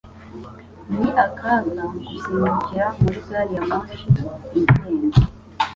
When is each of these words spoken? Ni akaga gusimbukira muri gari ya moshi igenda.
Ni 0.97 1.09
akaga 1.25 1.79
gusimbukira 1.93 2.85
muri 2.99 3.19
gari 3.27 3.51
ya 3.55 3.63
moshi 3.67 4.07
igenda. 4.59 5.17